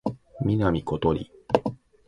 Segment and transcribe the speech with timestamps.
[0.43, 1.31] 南ことり